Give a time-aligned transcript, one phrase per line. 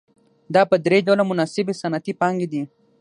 [0.53, 2.63] دا په درې ډوله مناسبې صنعتي پانګې دي